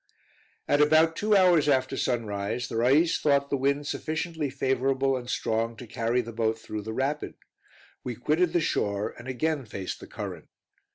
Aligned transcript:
At 0.67 0.81
about 0.81 1.15
two 1.15 1.35
hours 1.35 1.69
after 1.69 1.95
sunrise, 1.95 2.69
the 2.69 2.77
Rais 2.77 3.19
thought 3.19 3.51
the 3.51 3.55
wind 3.55 3.85
sufficiently 3.85 4.49
favorable 4.49 5.15
and 5.15 5.29
strong 5.29 5.75
to 5.77 5.85
carry 5.85 6.21
the 6.21 6.33
boat 6.33 6.57
through 6.57 6.81
the 6.81 6.91
rapid. 6.91 7.35
We 8.03 8.15
quitted 8.15 8.51
the 8.51 8.61
shore, 8.61 9.13
and 9.19 9.27
again 9.27 9.63
faced 9.63 9.99
the 9.99 10.07
current. 10.07 10.47